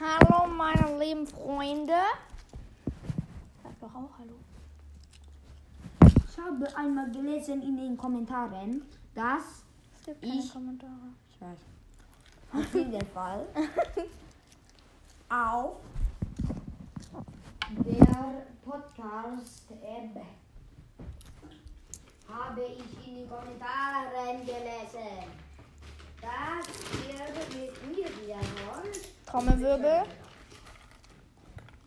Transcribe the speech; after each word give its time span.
Hallo, 0.00 0.46
meine 0.48 0.98
lieben 0.98 1.26
Freunde. 1.26 1.92
Sag 3.62 3.78
doch 3.80 3.94
auch 3.94 4.10
Hallo. 4.18 4.34
Ich 6.28 6.38
habe 6.38 6.76
einmal 6.76 7.10
gelesen 7.10 7.62
in 7.62 7.76
den 7.76 7.96
Kommentaren, 7.96 8.82
dass 9.14 9.62
Es 10.00 10.04
gibt 10.06 10.22
keine 10.22 10.34
Ich- 10.34 10.52
Kommentare. 10.52 10.92
ich 11.30 11.40
weiß, 11.40 11.58
auf 12.54 12.74
jeden 12.74 13.06
Fall 13.08 13.46
auf 15.28 15.76
der 17.70 18.46
Podcast-App 18.64 20.24
habe 22.28 22.62
ich 22.62 23.06
in 23.08 23.14
den 23.16 23.28
Kommentaren 23.28 24.44
gelesen, 24.44 25.24
dass 26.20 26.66
ihr 27.06 27.24
mit 27.58 27.96
mir 27.96 28.06
wieder 28.26 28.40
wollt. 28.66 29.08
Trommelwirbel. 29.38 30.02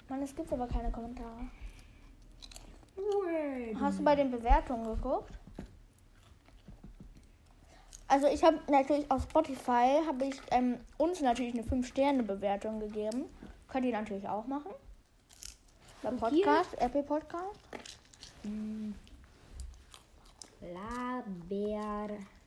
Mann, 0.08 0.22
es 0.24 0.34
gibt 0.34 0.54
aber 0.54 0.68
keine 0.68 0.90
Kommentare. 0.90 1.50
Hast 3.78 4.00
du 4.00 4.04
bei 4.04 4.16
den 4.16 4.32
Bewertungen 4.32 4.86
geguckt? 4.86 5.34
Also 8.08 8.28
ich 8.28 8.42
habe 8.42 8.60
natürlich 8.70 9.10
auf 9.12 9.24
Spotify 9.24 10.00
habe 10.08 10.26
ich 10.26 10.42
ähm, 10.52 10.78
uns 10.98 11.20
natürlich 11.22 11.54
eine 11.54 11.64
5-Sterne-Bewertung 11.64 12.80
gegeben. 12.80 13.26
Könnt 13.68 13.86
ihr 13.86 13.92
natürlich 13.92 14.30
auch 14.30 14.48
machen. 14.48 14.72
Bei 16.04 16.12
Podcast, 16.12 16.74
Apple 16.80 17.04
Podcast. 17.04 17.60
Labercast. 20.62 22.08
Cast. 22.18 22.41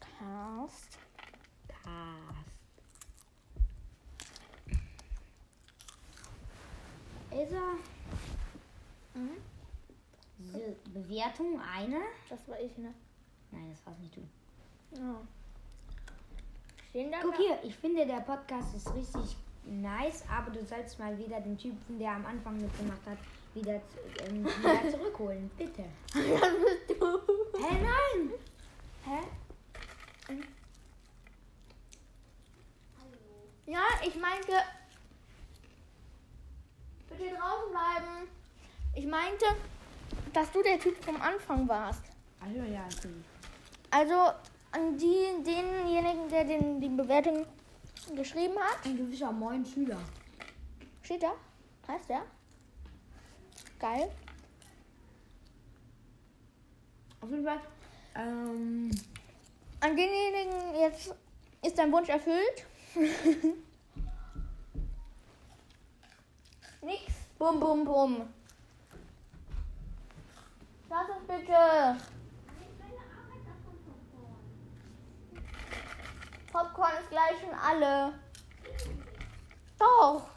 Also, 7.44 7.56
Mhm. 9.14 9.36
so, 10.50 10.76
Bewertung 10.94 11.60
eine. 11.60 12.00
Das 12.30 12.48
war 12.48 12.58
ich, 12.58 12.76
ne? 12.78 12.94
Nein, 13.50 13.70
das 13.70 13.86
war's 13.86 13.98
nicht 13.98 14.16
du. 14.16 14.22
Ja. 14.98 15.20
Stehen 16.88 17.12
da? 17.12 17.18
Guck 17.20 17.36
hier, 17.36 17.58
ich 17.62 17.76
finde 17.76 18.06
der 18.06 18.20
Podcast 18.20 18.74
ist 18.74 18.94
richtig 18.94 19.36
nice, 19.66 20.24
aber 20.30 20.50
du 20.52 20.64
sollst 20.64 20.98
mal 20.98 21.16
wieder 21.18 21.38
den 21.42 21.58
Typen, 21.58 21.98
der 21.98 22.12
am 22.12 22.24
Anfang 22.24 22.58
mitgemacht 22.58 23.04
hat, 23.06 23.18
wieder, 23.52 23.74
ähm, 24.26 24.44
wieder 24.46 24.90
zurückholen. 24.90 25.50
Bitte. 25.58 25.84
Das 26.14 26.22
bist 26.22 26.98
du. 27.00 27.18
Hä, 27.58 27.82
nein! 27.82 28.32
Hä? 29.04 29.20
Ja, 33.66 33.82
ich 34.06 34.16
meinte. 34.16 34.52
Bitte 37.08 37.30
draußen 37.36 37.70
bleiben. 37.70 38.28
Ich 38.96 39.06
meinte, 39.06 39.44
dass 40.34 40.50
du 40.52 40.62
der 40.62 40.78
Typ 40.78 41.02
vom 41.02 41.20
Anfang 41.20 41.66
warst. 41.68 42.02
Also 42.40 42.60
ja, 42.60 42.84
okay. 42.84 43.08
Also 43.90 44.14
an 44.72 44.98
die, 44.98 45.42
denjenigen, 45.44 46.28
der 46.28 46.44
den, 46.44 46.80
die 46.80 46.88
Bewertung 46.88 47.46
geschrieben 48.14 48.58
hat. 48.58 48.84
Ein 48.84 48.96
gewisser 48.96 49.32
Moin 49.32 49.64
Schüler. 49.64 50.00
Steht 51.02 51.22
da? 51.22 51.32
Heißt 51.86 52.08
der? 52.08 52.22
Geil. 53.78 54.10
Auf 57.20 57.30
jeden 57.30 57.44
Fall. 57.44 57.60
Ähm, 58.16 58.90
An 59.80 59.96
denjenigen 59.96 60.74
jetzt 60.80 61.14
ist 61.62 61.78
dein 61.78 61.92
Wunsch 61.92 62.08
erfüllt. 62.08 62.66
Nix. 66.82 67.04
Bum, 67.38 67.60
bum, 67.60 67.84
bum. 67.84 68.28
Lass 70.94 71.08
uns 71.08 71.26
bitte. 71.26 71.96
Popcorn 76.52 76.92
ist 77.00 77.10
gleich 77.10 77.40
schon 77.40 77.52
alle. 77.52 78.12
Doch. 79.76 80.28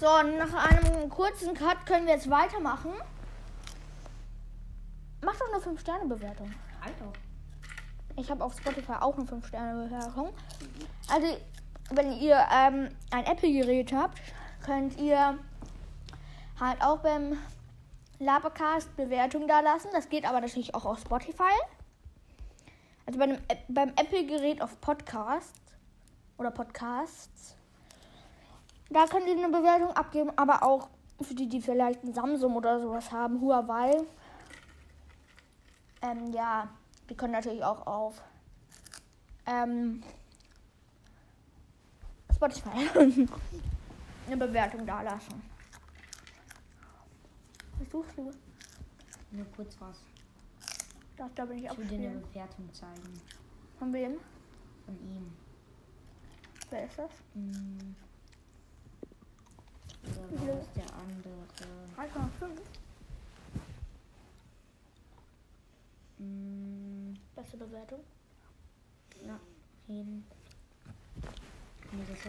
So, 0.00 0.06
nach 0.06 0.54
einem 0.54 1.08
kurzen 1.08 1.54
Cut 1.54 1.86
können 1.86 2.06
wir 2.06 2.14
jetzt 2.14 2.28
weitermachen. 2.28 2.94
Mach 5.24 5.36
doch 5.36 5.52
eine 5.52 5.62
5-Sterne-Bewertung. 5.62 6.52
Alter. 6.80 7.12
Ich 8.16 8.28
habe 8.28 8.42
auf 8.42 8.58
Spotify 8.58 8.94
auch 8.94 9.16
eine 9.16 9.24
5-Sterne-Bewertung. 9.24 10.34
Also, 11.08 11.36
wenn 11.96 12.12
ihr 12.12 12.36
ähm, 12.52 12.88
ein 13.10 13.26
Apple-Gerät 13.26 13.92
habt, 13.92 14.20
könnt 14.64 14.98
ihr 15.00 15.38
halt 16.60 16.82
auch 16.82 16.98
beim 16.98 17.38
Labercast 18.18 18.94
Bewertung 18.96 19.48
da 19.48 19.60
lassen. 19.60 19.88
Das 19.92 20.08
geht 20.08 20.24
aber 20.24 20.40
natürlich 20.40 20.74
auch 20.74 20.84
auf 20.84 21.00
Spotify. 21.00 21.54
Also 23.06 23.18
bei 23.18 23.26
App- 23.26 23.64
beim 23.68 23.90
Apple-Gerät 23.90 24.62
auf 24.62 24.80
Podcast 24.80 25.60
oder 26.38 26.50
Podcasts. 26.50 27.56
Da 28.90 29.06
könnt 29.06 29.26
ihr 29.26 29.36
eine 29.36 29.48
Bewertung 29.48 29.90
abgeben, 29.92 30.30
aber 30.36 30.62
auch 30.62 30.88
für 31.20 31.34
die, 31.34 31.48
die 31.48 31.60
vielleicht 31.60 32.04
ein 32.04 32.14
Samsung 32.14 32.56
oder 32.56 32.80
sowas 32.80 33.10
haben, 33.10 33.40
Huawei. 33.40 33.96
Ähm, 36.02 36.32
ja, 36.32 36.68
die 37.08 37.16
können 37.16 37.32
natürlich 37.32 37.64
auch 37.64 37.86
auf 37.86 38.22
ähm, 39.46 40.02
Spotify 42.42 42.88
eine 44.26 44.36
Bewertung 44.36 44.84
da 44.84 45.02
lassen. 45.02 45.42
Was 47.78 47.90
suchst 47.90 48.18
du? 48.18 48.32
Nur 49.30 49.46
kurz 49.56 49.76
was. 49.80 50.00
Da, 51.16 51.30
da 51.34 51.44
bin 51.44 51.58
ich 51.58 51.64
Ich 51.64 51.70
auch 51.70 51.78
will 51.78 51.86
dir 51.86 52.10
eine. 52.10 52.18
Bewertung 52.18 52.72
zeigen. 52.72 53.20
Von 53.78 53.92
wem? 53.92 54.16
Von 54.86 54.94
ihm. 55.08 55.32
Wer 56.70 56.86
ist 56.86 56.98
das? 56.98 57.10
Hm. 57.34 57.94
Oder 60.04 60.48
war 60.48 60.58
es 60.60 60.72
der 60.72 60.96
andere? 60.96 61.46
3,5. 61.96 62.58
Hm. 66.18 67.14
Beste 67.36 67.56
Bewertung. 67.56 68.00
Na, 69.24 69.38
hin. 69.86 70.24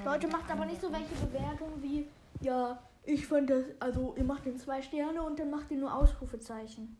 Leute, 0.03 0.27
macht 0.27 0.51
aber 0.51 0.65
nicht 0.65 0.81
so 0.81 0.91
welche 0.91 1.15
Bewertungen 1.15 1.81
wie, 1.81 2.07
ja, 2.41 2.79
ich 3.03 3.25
fand 3.25 3.49
das, 3.49 3.65
also 3.79 4.15
ihr 4.17 4.23
macht 4.23 4.45
den 4.45 4.57
zwei 4.57 4.81
Sterne 4.81 5.21
und 5.21 5.39
dann 5.39 5.49
macht 5.49 5.71
ihr 5.71 5.77
nur 5.77 5.93
Ausrufezeichen. 5.93 6.97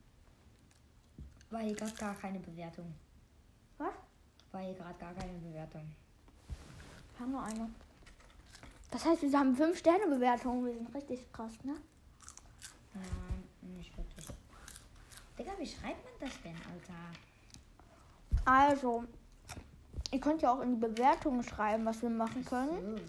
War 1.50 1.62
hier 1.62 1.76
gerade 1.76 1.94
gar 1.94 2.16
keine 2.16 2.40
Bewertung. 2.40 2.94
Was? 3.78 3.94
War 4.52 4.62
hier 4.62 4.74
gerade 4.74 4.98
gar 5.00 5.14
keine 5.14 5.34
Bewertung. 5.40 5.92
Wir 7.12 7.20
haben 7.20 7.32
nur 7.32 7.44
eine. 7.44 7.70
Das 8.92 9.06
heißt, 9.06 9.22
wir 9.22 9.40
haben 9.40 9.56
5 9.56 9.78
Sterne 9.78 10.08
Bewertungen. 10.08 10.66
Wir 10.66 10.74
sind 10.74 10.94
richtig 10.96 11.32
krass, 11.32 11.54
ne? 11.64 11.76
Nein, 12.94 13.44
nicht 13.76 13.96
wirklich. 13.98 14.28
Digga, 15.38 15.52
wie 15.58 15.66
schreibt 15.66 16.04
man 16.04 16.14
das 16.30 16.42
denn, 16.42 16.56
Alter? 16.56 16.94
Also, 18.46 19.06
ihr 20.14 20.20
könnt 20.20 20.42
ja 20.44 20.54
auch 20.54 20.62
in 20.62 20.76
die 20.80 20.88
Bewertungen 20.88 21.44
schreiben, 21.44 21.86
was 21.86 22.02
wir 22.02 22.10
machen 22.10 22.46
können. 22.46 23.02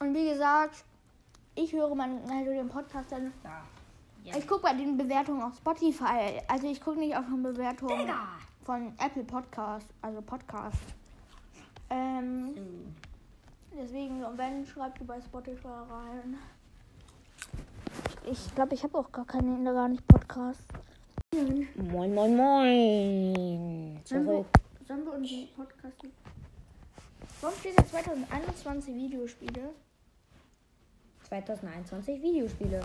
Und 0.00 0.14
wie 0.14 0.30
gesagt, 0.30 0.84
ich 1.54 1.72
höre 1.72 1.94
meinen, 1.94 2.18
also 2.28 2.50
den 2.50 2.68
Podcast 2.68 3.12
dann. 3.12 3.32
Da. 3.42 3.62
Ja. 4.24 4.36
Ich 4.36 4.48
gucke 4.48 4.62
bei 4.62 4.74
den 4.74 4.96
Bewertungen 4.96 5.42
auf 5.42 5.56
Spotify. 5.56 6.40
Also 6.48 6.68
ich 6.70 6.80
gucke 6.80 6.98
nicht 6.98 7.14
auf 7.16 7.26
eine 7.26 7.36
Bewertung 7.36 7.88
Digga! 7.88 8.28
von 8.64 8.94
Apple 8.98 9.24
Podcast, 9.24 9.86
also 10.00 10.22
Podcast. 10.22 10.78
Ähm, 11.90 12.54
So. 12.54 13.76
deswegen, 13.76 14.24
wenn, 14.36 14.64
schreibt 14.66 15.00
ihr 15.00 15.06
bei 15.06 15.20
Spotify 15.20 15.68
rein. 15.68 16.38
Ich 18.24 18.54
glaube, 18.54 18.74
ich 18.74 18.82
habe 18.84 18.96
auch 18.98 19.10
gar 19.12 19.26
keine, 19.26 19.72
gar 19.74 19.88
nicht 19.88 20.06
Podcast. 20.06 20.64
Moin, 21.34 22.14
moin, 22.14 22.36
moin. 22.36 24.00
Sollen 24.04 24.26
wir, 24.26 24.32
Zurück. 24.32 24.46
sollen 24.86 25.04
wir 25.04 25.12
unseren 25.14 25.48
Podcast... 25.56 25.96
Warum 27.40 27.56
steht 27.58 27.78
da 27.78 27.86
2021 27.86 28.94
Videospiele? 28.94 29.70
2021 31.28 32.22
Videospiele. 32.22 32.82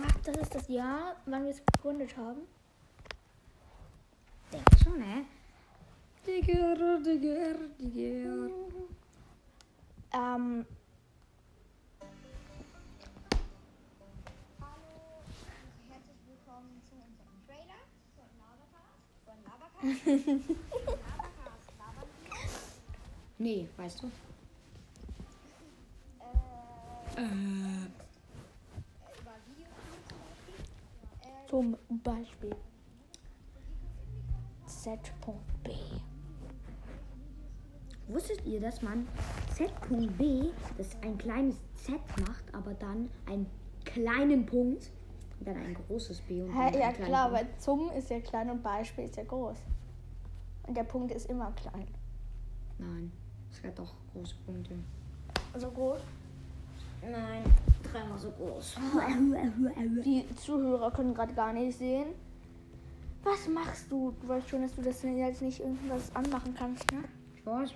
Ach, 0.00 0.16
das 0.24 0.36
ist 0.36 0.54
das 0.54 0.68
Jahr, 0.68 1.16
wann 1.26 1.44
wir 1.44 1.50
es 1.50 1.62
gegründet 1.66 2.16
haben. 2.16 2.42
Denkst 4.52 4.84
schon, 4.84 4.98
ne? 4.98 5.24
Digga, 6.24 6.76
Digga, 6.98 7.54
Digga. 7.78 8.50
Ähm. 10.12 10.64
nee, 23.38 23.68
weißt 23.76 24.02
du? 24.02 24.06
Äh. 27.16 27.28
Zum 31.48 31.76
Beispiel 32.02 32.56
Z.B. 34.66 35.70
Wusstet 38.08 38.44
ihr, 38.46 38.60
dass 38.60 38.82
man 38.82 39.06
Z.B, 39.54 40.50
das 40.78 40.96
ein 41.02 41.18
kleines 41.18 41.56
Z 41.74 42.00
macht, 42.26 42.54
aber 42.54 42.72
dann 42.74 43.10
einen 43.26 43.46
kleinen 43.84 44.46
Punkt 44.46 44.90
dann 45.44 45.56
ein 45.56 45.74
großes 45.74 46.20
B 46.22 46.42
und 46.42 46.54
dann 46.54 46.74
ja 46.74 46.92
klar, 46.92 47.28
Punkt. 47.30 47.40
weil 47.40 47.58
zum 47.58 47.90
ist 47.92 48.10
ja 48.10 48.20
klein 48.20 48.50
und 48.50 48.62
Beispiel 48.62 49.04
ist 49.04 49.16
ja 49.16 49.24
groß. 49.24 49.58
Und 50.66 50.76
der 50.76 50.84
Punkt 50.84 51.12
ist 51.12 51.28
immer 51.30 51.52
klein. 51.52 51.86
Nein, 52.78 53.12
es 53.50 53.62
hat 53.62 53.78
doch 53.78 53.92
große 54.12 54.34
Punkte. 54.46 54.74
Also 55.52 55.70
groß. 55.70 56.00
Nein, 57.02 57.44
dreimal 57.82 58.18
so 58.18 58.30
groß. 58.30 58.76
Die 60.04 60.24
Zuhörer 60.36 60.90
können 60.90 61.14
gerade 61.14 61.34
gar 61.34 61.52
nicht 61.52 61.78
sehen. 61.78 62.06
Was 63.22 63.48
machst 63.48 63.90
du? 63.90 64.14
Du 64.20 64.28
weißt 64.28 64.48
schon, 64.48 64.62
dass 64.62 64.74
du 64.74 64.82
das 64.82 65.02
jetzt 65.02 65.42
nicht 65.42 65.60
irgendwas 65.60 66.14
anmachen 66.14 66.54
kannst, 66.54 66.90
ne? 66.92 67.04
Ich 67.34 67.44
weiß. 67.44 67.70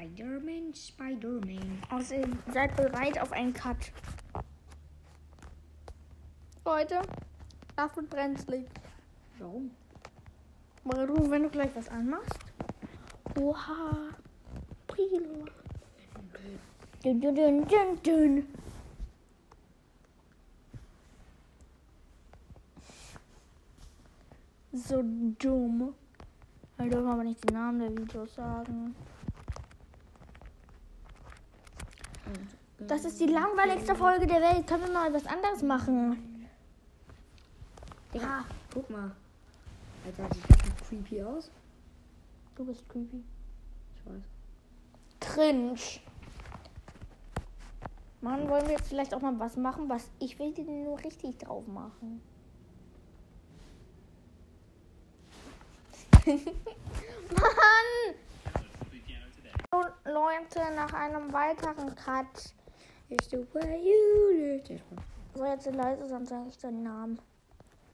Spider-Man, 0.00 0.72
Spider-Man. 0.72 1.82
Außerdem 1.90 2.38
seid 2.52 2.74
bereit 2.74 3.20
auf 3.20 3.32
einen 3.32 3.52
Cut. 3.52 3.92
Leute, 6.64 7.02
Schlaf 7.74 7.96
und 7.98 8.08
brenzlig. 8.08 8.64
Warum? 9.38 9.70
Weil 10.84 11.06
du, 11.06 11.30
wenn 11.30 11.42
du 11.42 11.50
gleich 11.50 11.70
was 11.74 11.88
anmachst. 11.90 12.38
Oha. 13.38 14.14
Prilo. 14.86 15.44
Dün, 17.04 17.20
dün, 17.20 17.34
dün, 17.34 17.68
dün, 17.68 18.02
dün. 18.02 18.46
So 24.72 25.02
dumm. 25.38 25.94
Wir 26.78 26.88
dürfen 26.88 27.06
aber 27.06 27.24
nicht 27.24 27.46
den 27.46 27.54
Namen 27.54 27.80
der 27.80 27.90
Videos 27.90 28.34
sagen. 28.34 28.94
Das 32.78 33.04
ist 33.04 33.20
die 33.20 33.26
langweiligste 33.26 33.94
Folge 33.94 34.26
der 34.26 34.40
Welt. 34.40 34.66
Können 34.66 34.84
wir 34.84 34.92
mal 34.92 35.12
was 35.12 35.26
anderes 35.26 35.62
machen? 35.62 36.48
Digga, 38.12 38.44
guck 38.72 38.88
mal. 38.90 39.10
Alter, 40.04 40.34
sieht 40.34 40.50
das 40.50 40.88
creepy 40.88 41.22
aus? 41.22 41.50
Du 42.56 42.64
bist 42.64 42.88
creepy. 42.88 43.22
Ich 43.96 44.06
weiß. 44.06 44.22
Cringe. 45.20 46.00
Mann, 48.22 48.48
wollen 48.48 48.66
wir 48.66 48.72
jetzt 48.72 48.88
vielleicht 48.88 49.14
auch 49.14 49.20
mal 49.20 49.38
was 49.38 49.56
machen, 49.56 49.88
was 49.88 50.10
ich 50.18 50.38
will 50.38 50.52
den 50.52 50.84
nur 50.84 50.98
richtig 50.98 51.38
drauf 51.38 51.66
machen. 51.66 52.20
Mann! 56.26 58.14
Leute, 60.12 60.74
nach 60.74 60.92
einem 60.92 61.32
weiteren 61.32 61.94
Cut. 61.94 62.54
Is 63.08 63.28
the 63.30 63.38
way 63.54 63.80
you 63.82 64.60
Spaß. 64.64 65.04
So, 65.34 65.44
jetzt 65.44 65.66
leise, 65.66 66.08
sonst 66.08 66.28
sage 66.28 66.48
ich 66.48 66.58
den 66.58 66.82
Namen. 66.82 67.18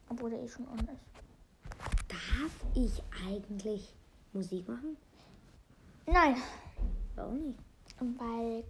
Obwohl 0.08 0.30
der 0.30 0.42
eh 0.42 0.48
schon 0.48 0.68
on 0.68 0.78
ist. 0.78 2.08
Darf 2.08 2.52
ich 2.74 3.02
eigentlich 3.26 3.94
Musik 4.32 4.68
machen? 4.68 4.96
Nein, 6.06 6.36
Warum 7.14 7.38
nicht? 7.38 7.58
weil. 7.98 8.64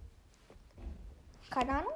Keine 1.50 1.78
Ahnung. 1.78 1.92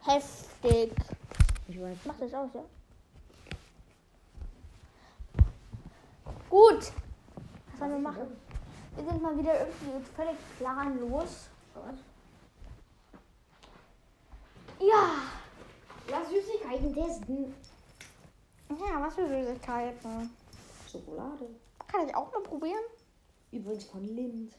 Heftig. 0.00 0.92
Ich 1.68 1.80
weiß. 1.80 1.98
Mach 2.04 2.18
das 2.18 2.34
aus, 2.34 2.50
ja? 2.54 2.64
Gut. 6.50 6.78
Was 6.78 7.78
sollen 7.78 7.92
wir 7.92 7.98
machen? 7.98 8.26
Wir 8.94 9.04
sind 9.04 9.22
mal 9.22 9.36
wieder 9.38 9.58
irgendwie 9.60 10.04
völlig 10.14 10.36
planlos. 10.58 11.48
Ja. 14.78 15.10
Lass 16.08 16.28
Süßigkeiten 16.28 16.94
testen. 16.94 17.54
Ja, 18.68 19.00
was 19.00 19.14
für 19.14 19.28
Süßigkeiten. 19.28 20.30
Schokolade. 20.90 21.48
Kann 21.88 22.08
ich 22.08 22.14
auch 22.14 22.32
mal 22.32 22.42
probieren? 22.42 22.82
Übrigens 23.50 23.84
von 23.84 24.04
Lind. 24.04 24.54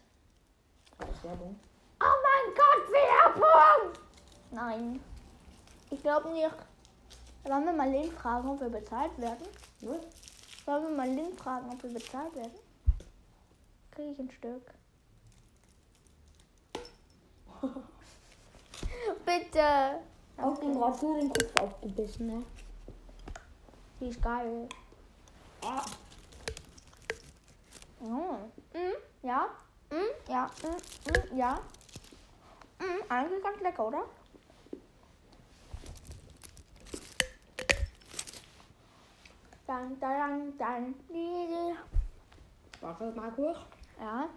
Als 0.97 1.23
Werbung. 1.23 1.59
Oh 1.99 2.05
mein 2.23 2.55
Gott, 2.55 2.91
Werbung! 2.91 3.93
Nein. 4.51 4.99
Ich 5.89 6.01
glaube 6.01 6.29
nicht. 6.29 6.49
Wollen 7.43 7.65
wir 7.65 7.73
mal 7.73 7.89
Lynn 7.89 8.11
fragen, 8.11 8.49
ob 8.49 8.61
wir 8.61 8.69
bezahlt 8.69 9.17
werden? 9.17 9.47
Ne? 9.81 9.99
Wollen 10.65 10.83
wir 10.83 10.95
mal 10.95 11.09
Lynn 11.09 11.37
fragen, 11.37 11.69
ob 11.71 11.83
wir 11.83 11.93
bezahlt 11.93 12.35
werden? 12.35 12.53
Kriege 13.93 14.11
ich 14.11 14.19
ein 14.19 14.31
Stück. 14.31 14.73
Bitte. 19.25 19.99
Auf 20.37 20.59
den 20.59 20.75
Rock 20.75 21.03
nur 21.03 21.19
den 21.19 21.29
Kopf 21.29 21.55
aufgebissen, 21.57 22.25
ne? 22.25 22.43
Die 23.99 24.07
ist 24.07 24.19
geil. 24.19 24.67
Ah. 25.63 25.85
Mm. 27.99 28.49
Mm, 28.73 28.95
ja. 29.21 29.47
Mm, 29.91 30.31
ja. 30.31 30.49
Mm, 30.63 30.67
mm, 31.11 31.37
ja. 31.37 31.59
Mm, 32.79 33.11
eigentlich 33.11 33.43
ganz 33.43 33.61
lecker, 33.61 33.87
oder? 33.87 34.05
Dann, 39.67 39.99
dann, 39.99 40.57
dann, 40.57 40.95
dann. 41.07 41.77
Warte 42.81 43.11
mal 43.11 43.31
kurz. 43.31 43.59
Ja. 44.03 44.27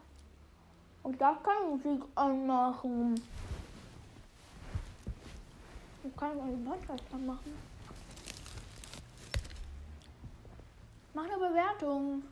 Und 1.03 1.21
da 1.21 1.37
kann 1.43 1.71
Musik 1.71 2.05
anmachen. 2.15 3.21
Ich 6.05 6.17
kann 6.17 6.41
einen 6.41 6.65
Podcast 6.65 7.03
anmachen. 7.13 7.53
Mach 11.15 11.25
eine 11.25 11.37
Bewertung. 11.37 12.23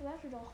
Bewerte 0.00 0.28
doch. 0.28 0.52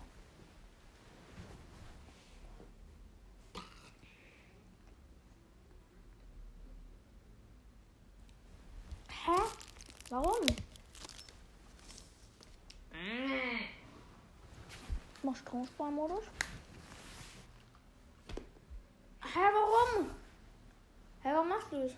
Hä? 9.26 9.40
Warum? 10.14 10.46
Mach 15.24 15.36
Stromsparmodus. 15.36 16.24
Hä, 19.34 19.44
warum? 19.56 20.10
Hä, 21.24 21.32
warum 21.34 21.48
machst 21.48 21.72
du 21.72 21.82
das? 21.82 21.92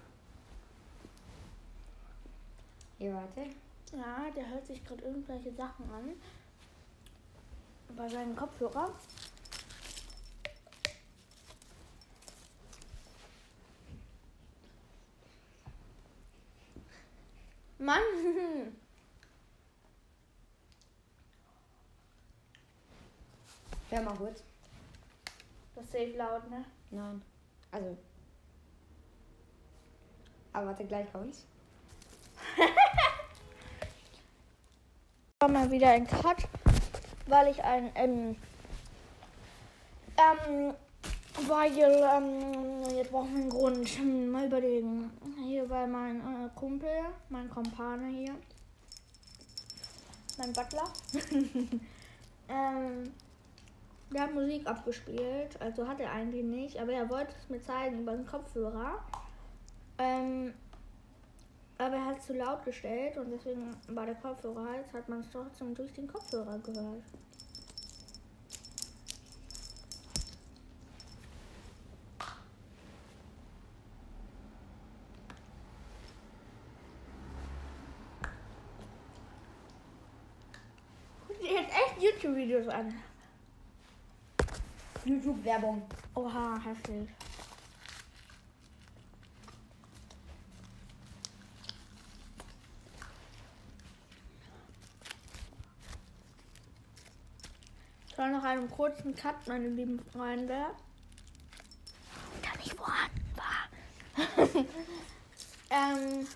Hier, 2.99 3.13
warte. 3.15 3.51
Ja, 3.93 4.31
der 4.35 4.49
hört 4.49 4.67
sich 4.67 4.83
gerade 4.83 5.03
irgendwelche 5.05 5.53
Sachen 5.53 5.85
an. 5.91 6.15
Bei 7.97 8.09
seinen 8.09 8.35
Kopfhörer. 8.35 8.95
Mann! 17.79 18.01
Hör 23.91 24.03
mal 24.03 24.17
kurz. 24.17 24.43
Das 25.75 25.85
ist 25.85 25.93
safe 25.93 26.17
laut, 26.17 26.51
ne? 26.51 26.65
Nein. 26.91 27.23
Also. 27.71 27.97
Aber 30.53 30.67
warte, 30.69 30.85
gleich 30.87 31.11
kommt's. 31.13 31.47
war 35.39 35.49
mal 35.49 35.71
wieder 35.71 35.91
ein 35.91 36.07
Cut, 36.07 36.49
weil 37.27 37.49
ich 37.53 37.63
ein, 37.63 37.93
ähm, 37.95 38.37
ähm, 40.17 40.75
weil, 41.47 41.79
ähm, 41.79 42.76
jetzt 43.07 43.13
brauchen 43.13 43.35
wir 43.35 43.41
einen 43.43 43.51
Grund, 43.51 44.33
mal 44.33 44.47
überlegen. 44.47 45.11
Hier, 45.45 45.71
weil 45.71 45.87
mein 45.87 46.17
äh, 46.21 46.49
Kumpel, 46.57 47.05
mein 47.29 47.49
Kumpane 47.49 48.09
hier, 48.09 48.35
mein 50.39 50.53
Butler. 50.53 50.89
ähm, 52.49 53.13
der 54.13 54.23
hat 54.23 54.35
Musik 54.35 54.67
abgespielt, 54.67 55.61
also 55.61 55.87
hat 55.87 56.01
er 56.01 56.11
eigentlich 56.11 56.45
nicht, 56.45 56.81
aber 56.81 56.93
er 56.93 57.09
wollte 57.09 57.33
es 57.41 57.49
mir 57.49 57.63
zeigen 57.63 58.01
über 58.01 58.13
den 58.13 58.27
Kopfhörer. 58.27 58.99
Ähm, 59.99 60.53
aber 61.79 61.95
er 61.95 62.07
hat 62.07 62.19
es 62.19 62.27
zu 62.27 62.33
laut 62.35 62.65
gestellt 62.65 63.19
und 63.19 63.31
deswegen 63.31 63.77
war 63.89 64.07
der 64.07 64.17
Kopfhörer 64.17 64.77
jetzt 64.79 64.93
hat 64.95 65.09
man 65.09 65.21
es 65.21 65.31
trotzdem 65.31 65.75
durch 65.75 65.93
den 65.93 66.09
Kopfhörer 66.09 66.59
gehört. 66.59 67.05
Guck 81.37 81.41
dir 81.41 81.61
jetzt 81.61 81.71
echt 81.71 81.86
YouTube-Videos 81.99 82.69
an. 82.69 82.95
YouTube-Werbung. 85.05 85.83
Oha, 86.15 86.61
heftig. 86.63 87.09
Ich 98.09 98.17
soll 98.17 98.31
noch 98.31 98.45
einen 98.45 98.71
kurzen 98.71 99.15
Cut, 99.15 99.47
meine 99.47 99.69
lieben 99.69 100.01
Freunde. 100.13 100.67
Der 102.43 102.57
nicht 102.59 102.75
vorhanden 102.75 103.25
war. 103.37 104.37
ähm. 105.71 106.27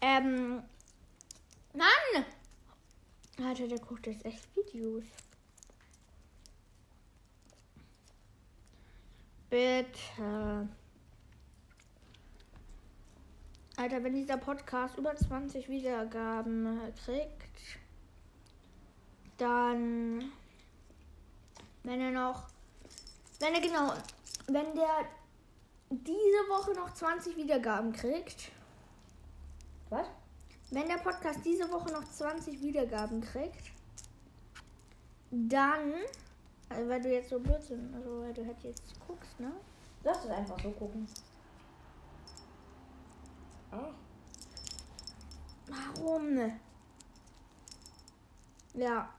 Ähm. 0.00 0.62
Mann! 1.74 2.24
Alter, 3.44 3.68
der 3.68 3.78
guckt 3.78 4.06
jetzt 4.06 4.24
echt 4.24 4.44
Videos. 4.56 5.04
Bitte. 9.48 10.68
Alter, 13.76 14.04
wenn 14.04 14.14
dieser 14.14 14.36
Podcast 14.36 14.98
über 14.98 15.16
20 15.16 15.68
Wiedergaben 15.68 16.78
kriegt, 17.04 17.78
dann. 19.38 20.30
Wenn 21.82 22.00
er 22.00 22.10
noch. 22.10 22.48
Wenn 23.38 23.54
er 23.54 23.60
genau. 23.60 23.92
Wenn 24.46 24.74
der 24.74 25.06
diese 25.90 26.48
Woche 26.48 26.72
noch 26.74 26.92
20 26.92 27.36
Wiedergaben 27.36 27.92
kriegt. 27.92 28.52
Was? 29.90 30.06
Wenn 30.70 30.88
der 30.88 30.98
Podcast 30.98 31.40
diese 31.44 31.70
Woche 31.70 31.92
noch 31.92 32.04
20 32.04 32.60
Wiedergaben 32.62 33.20
kriegt, 33.20 33.72
dann, 35.30 35.94
also 36.68 36.88
weil 36.88 37.02
du 37.02 37.12
jetzt 37.12 37.30
so 37.30 37.40
Blödsinn, 37.40 37.92
also 37.94 38.22
weil 38.22 38.32
du 38.32 38.46
halt 38.46 38.62
jetzt 38.62 38.94
guckst, 39.06 39.38
ne? 39.40 39.52
Lass 40.02 40.24
es 40.24 40.30
einfach 40.30 40.58
so 40.60 40.70
gucken. 40.70 41.06
Ah. 43.72 43.90
Warum? 45.66 46.52
Ja. 48.74 49.12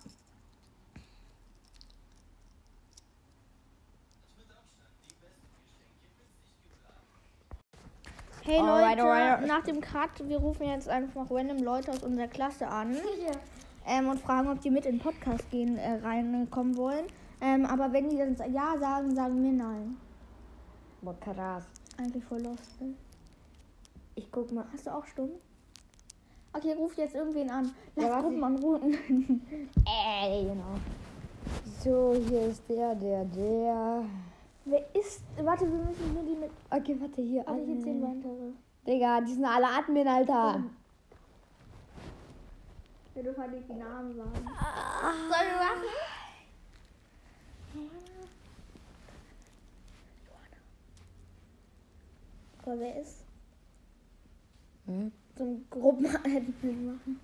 Hey 8.51 8.59
Alright, 8.59 8.97
Leute, 8.97 9.09
alright. 9.09 9.47
nach 9.47 9.63
dem 9.63 9.79
Cut, 9.79 10.27
wir 10.27 10.37
rufen 10.37 10.67
jetzt 10.67 10.89
einfach 10.89 11.31
random 11.31 11.63
Leute 11.63 11.89
aus 11.89 12.03
unserer 12.03 12.27
Klasse 12.27 12.67
an 12.67 12.97
ähm, 13.87 14.09
und 14.09 14.19
fragen, 14.19 14.49
ob 14.49 14.59
die 14.59 14.69
mit 14.69 14.85
in 14.85 14.97
den 14.97 14.99
Podcast 14.99 15.49
gehen 15.51 15.77
äh, 15.77 15.93
reinkommen 16.03 16.75
wollen. 16.75 17.05
Ähm, 17.39 17.65
aber 17.65 17.93
wenn 17.93 18.09
die 18.09 18.17
dann 18.17 18.35
ja 18.51 18.77
sagen, 18.77 19.15
sagen 19.15 19.41
wir 19.41 19.53
nein. 19.53 19.95
Boah, 21.01 21.17
krass. 21.21 21.63
Eigentlich 21.97 22.25
voll 22.25 22.41
lost. 22.41 22.81
Ne? 22.81 22.93
Ich 24.15 24.29
guck 24.29 24.51
mal. 24.51 24.65
Hast 24.73 24.85
du 24.85 24.93
auch 24.97 25.05
stumm? 25.05 25.29
Okay, 26.51 26.73
ruf 26.73 26.97
jetzt 26.97 27.15
irgendwen 27.15 27.49
an. 27.49 27.71
Lass 27.95 28.05
Ja. 28.05 28.19
Gruppen 28.19 28.43
anrufen. 28.43 28.97
Äh, 30.25 30.43
genau. 30.43 30.75
So, 31.81 32.17
hier 32.27 32.47
ist 32.47 32.63
der, 32.67 32.95
der, 32.95 33.23
der. 33.23 34.03
Wer 34.65 34.95
ist. 34.95 35.23
Warte, 35.37 35.65
wir 35.65 35.77
müssen 35.77 36.13
nur 36.13 36.23
die 36.23 36.35
mit. 36.35 36.51
Okay, 36.69 36.95
warte, 36.99 37.21
hier. 37.21 37.43
Warte, 37.45 37.63
hier 37.65 37.81
zehn 37.81 38.01
weitere. 38.01 38.51
Digga, 38.85 39.21
die 39.21 39.33
sind 39.33 39.45
alle 39.45 39.67
Admin, 39.67 40.07
Alter. 40.07 40.63
Wir 43.13 43.23
dürfen 43.23 43.41
halt 43.41 43.51
nicht 43.53 43.69
die 43.69 43.73
Namen 43.73 44.15
sagen. 44.15 44.31
Sollen 44.33 44.47
wir 45.29 45.57
machen? 45.57 45.83
Aber 52.63 52.79
wer 52.79 53.01
ist? 53.01 53.23
Hm? 54.85 55.11
So 55.37 55.43
ein 55.43 55.65
Gruppenadmin 55.69 56.85
machen. 56.85 57.19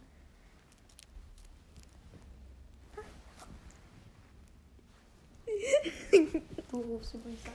Du 6.69 6.81
rufst 6.81 7.13
übrigens 7.13 7.45
an. 7.45 7.51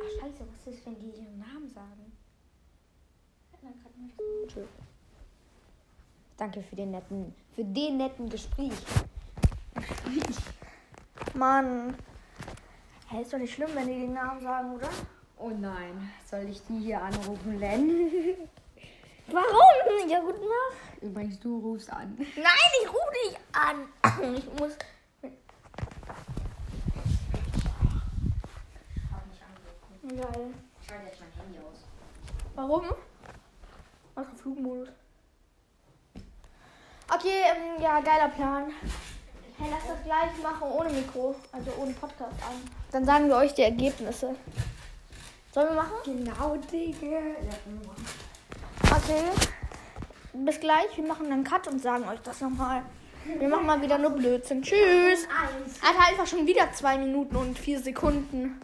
Ach 0.00 0.20
scheiße, 0.20 0.44
was 0.46 0.74
ist, 0.74 0.86
wenn 0.86 0.98
die 1.00 1.10
ihren 1.10 1.38
Namen 1.38 1.68
sagen? 1.74 2.12
Danke 6.36 6.62
für 6.62 6.76
den 6.76 6.92
netten, 6.92 7.34
für 7.54 7.64
den 7.64 7.96
netten 7.96 8.28
Gespräch. 8.28 8.72
Mann. 11.34 11.96
Hey, 13.08 13.22
ist 13.22 13.32
doch 13.32 13.38
nicht 13.38 13.54
schlimm, 13.54 13.70
wenn 13.74 13.88
die 13.88 13.94
den 13.94 14.12
Namen 14.12 14.40
sagen, 14.40 14.72
oder? 14.74 14.88
Oh 15.38 15.50
nein, 15.50 16.10
soll 16.24 16.48
ich 16.48 16.60
die 16.68 16.78
hier 16.78 17.02
anrufen, 17.02 17.58
Len? 17.58 18.48
Warum? 19.30 20.08
Ja, 20.08 20.20
guten 20.20 20.40
Nacht. 20.40 21.02
Übrigens, 21.02 21.38
du 21.40 21.58
rufst 21.58 21.90
an. 21.92 22.16
Nein, 22.18 22.70
ich 22.82 22.88
rufe 22.88 23.12
dich 23.12 23.38
an. 23.52 24.34
Ich 24.34 24.46
muss. 24.58 24.72
Geil. 30.08 30.54
Ich 30.80 30.88
schalte 30.88 31.06
jetzt 31.06 31.20
mein 31.20 31.44
Handy 31.44 31.58
aus. 31.58 31.84
Warum? 32.54 32.84
Außer 34.14 34.34
Flugmodus. 34.40 34.88
Okay, 37.14 37.42
ähm, 37.54 37.82
ja, 37.82 38.00
geiler 38.00 38.28
Plan. 38.28 38.72
Hey, 39.58 39.68
lass 39.70 39.86
das 39.86 40.02
gleich 40.04 40.42
machen 40.42 40.70
ohne 40.70 40.90
Mikro, 40.90 41.34
also 41.52 41.72
ohne 41.78 41.92
Podcast 41.92 42.42
an. 42.42 42.54
Dann 42.90 43.04
sagen 43.04 43.28
wir 43.28 43.36
euch 43.36 43.52
die 43.54 43.62
Ergebnisse. 43.62 44.34
Sollen 45.52 45.68
wir 45.68 45.74
machen? 45.74 45.94
Genau, 46.04 46.56
Digga. 46.56 47.20
Okay. 48.90 49.24
Bis 50.32 50.60
gleich. 50.60 50.96
Wir 50.96 51.06
machen 51.06 51.30
einen 51.30 51.44
Cut 51.44 51.66
und 51.68 51.80
sagen 51.80 52.08
euch 52.08 52.20
das 52.20 52.40
nochmal. 52.40 52.82
Wir 53.24 53.48
machen 53.48 53.66
mal 53.66 53.80
wieder 53.82 53.98
nur 53.98 54.10
Blödsinn. 54.10 54.62
Tschüss. 54.62 55.28
Hat 55.82 56.08
einfach 56.08 56.26
schon 56.26 56.46
wieder 56.46 56.72
zwei 56.72 56.96
Minuten 56.98 57.36
und 57.36 57.58
vier 57.58 57.80
Sekunden. 57.80 58.60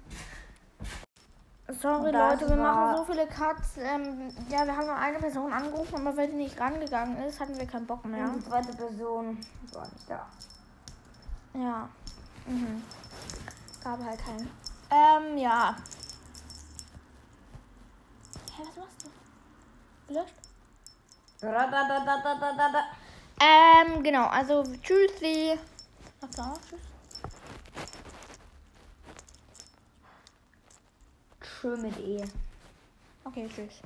Sorry 1.80 2.08
Und 2.08 2.14
Leute, 2.14 2.48
wir 2.48 2.56
machen 2.56 2.96
so 2.96 3.04
viele 3.04 3.26
Cuts. 3.26 3.76
Ähm, 3.78 4.30
ja, 4.50 4.64
wir 4.64 4.76
haben 4.76 4.86
nur 4.86 4.96
eine 4.96 5.18
Person 5.18 5.52
angerufen, 5.52 5.94
aber 5.96 6.16
weil 6.16 6.28
die 6.28 6.36
nicht 6.36 6.60
rangegangen 6.60 7.22
ist, 7.24 7.40
hatten 7.40 7.58
wir 7.58 7.66
keinen 7.66 7.86
Bock 7.86 8.04
mehr. 8.04 8.20
Ja. 8.20 8.34
Die 8.36 8.44
zweite 8.44 8.72
Person 8.76 9.38
war 9.72 9.84
nicht 9.84 10.08
da. 10.08 10.26
Ja. 11.54 11.88
Mhm. 12.46 12.82
Gab 13.82 14.04
halt 14.04 14.20
keinen. 14.24 14.50
Ähm, 14.90 15.38
ja. 15.38 15.76
Hä, 18.56 18.62
was 18.66 18.76
machst 18.76 19.04
du? 19.04 19.23
Radadadadadada. 21.42 22.84
Ähm, 23.40 24.02
genau, 24.02 24.26
also 24.26 24.64
tschüssi. 24.82 25.58
Sagst 26.20 26.38
du 26.38 26.42
auch 26.42 26.58
tschüss? 26.68 26.80
Schön 31.60 31.82
mit 31.82 31.98
E. 31.98 32.24
Okay, 33.24 33.48
tschüss. 33.54 33.80